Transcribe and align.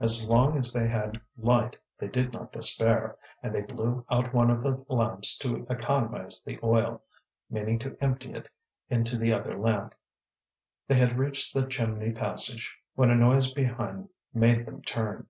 As 0.00 0.30
long 0.30 0.56
as 0.56 0.72
they 0.72 0.88
had 0.88 1.20
light 1.36 1.76
they 1.98 2.08
did 2.08 2.32
not 2.32 2.50
despair, 2.50 3.18
and 3.42 3.54
they 3.54 3.60
blew 3.60 4.06
out 4.10 4.32
one 4.32 4.48
of 4.50 4.62
the 4.62 4.82
lamps 4.88 5.36
to 5.40 5.66
economize 5.68 6.40
the 6.42 6.58
oil, 6.62 7.02
meaning 7.50 7.78
to 7.80 7.94
empty 8.00 8.32
it 8.32 8.48
into 8.88 9.18
the 9.18 9.34
other 9.34 9.58
lamp. 9.58 9.94
They 10.88 10.94
had 10.94 11.18
reached 11.18 11.52
the 11.52 11.66
chimney 11.66 12.12
passage, 12.12 12.74
when 12.94 13.10
a 13.10 13.14
noise 13.16 13.52
behind 13.52 14.08
made 14.32 14.64
them 14.64 14.80
turn. 14.80 15.26